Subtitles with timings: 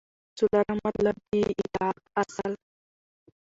[0.37, 1.31] څلورم مطلب: د
[1.61, 2.51] اطاعت اصل